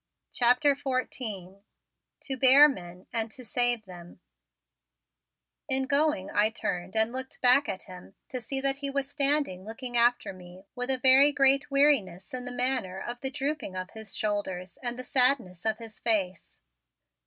CHAPTER 0.33 0.73
XIV 0.73 1.61
TO 2.21 2.35
BEAR 2.37 2.67
MEN 2.67 3.05
AND 3.13 3.31
TO 3.31 3.45
SAVE 3.45 3.85
THEM 3.85 4.19
In 5.69 5.83
going 5.83 6.31
I 6.33 6.49
turned 6.49 6.95
and 6.95 7.11
looked 7.13 7.39
back 7.39 7.69
at 7.69 7.83
him 7.83 8.15
to 8.29 8.41
see 8.41 8.59
that 8.61 8.79
he 8.79 8.89
was 8.89 9.07
standing 9.07 9.63
looking 9.63 9.95
after 9.95 10.33
me 10.33 10.63
with 10.73 10.89
a 10.89 10.97
very 10.97 11.31
great 11.31 11.69
weariness 11.69 12.33
in 12.33 12.45
the 12.45 12.51
manner 12.51 12.99
of 12.99 13.21
the 13.21 13.29
drooping 13.29 13.75
of 13.75 13.91
his 13.91 14.15
shoulders 14.15 14.79
and 14.81 14.97
the 14.97 15.03
sadness 15.03 15.65
of 15.67 15.77
his 15.77 15.99
face. 15.99 16.57